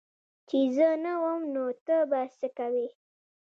چي 0.47 0.59
زه 0.75 0.87
نه 1.05 1.13
وم 1.21 1.41
نو 1.53 1.63
ته 1.85 1.97
به 2.09 2.19
څه 2.39 2.47
کوي 2.57 2.87